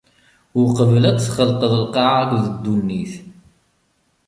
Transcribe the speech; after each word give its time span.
Uqbel 0.61 1.03
ad 1.09 1.15
d-txelqeḍ 1.17 1.73
lqaɛa 1.83 2.19
akked 2.23 2.43
ddunit. 2.53 3.13